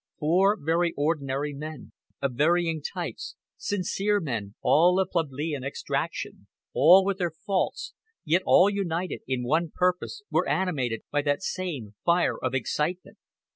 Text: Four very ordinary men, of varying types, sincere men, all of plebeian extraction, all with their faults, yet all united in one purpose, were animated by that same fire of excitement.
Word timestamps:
Four 0.17 0.57
very 0.59 0.93
ordinary 0.97 1.53
men, 1.53 1.91
of 2.23 2.33
varying 2.33 2.81
types, 2.81 3.35
sincere 3.55 4.19
men, 4.19 4.55
all 4.63 4.99
of 4.99 5.09
plebeian 5.11 5.63
extraction, 5.63 6.47
all 6.73 7.05
with 7.05 7.19
their 7.19 7.29
faults, 7.45 7.93
yet 8.25 8.41
all 8.43 8.67
united 8.67 9.21
in 9.27 9.43
one 9.43 9.71
purpose, 9.71 10.23
were 10.31 10.49
animated 10.49 11.01
by 11.11 11.21
that 11.21 11.43
same 11.43 11.93
fire 12.03 12.35
of 12.35 12.55
excitement. 12.55 13.19